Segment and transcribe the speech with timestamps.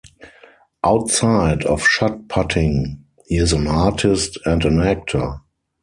[0.83, 5.41] Outside of shot putting, he is an artist and an actor.